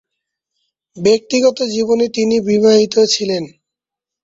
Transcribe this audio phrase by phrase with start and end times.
[0.97, 3.43] ব্যক্তিগত জীবনে তিনি বিবাহিত ছিলেন।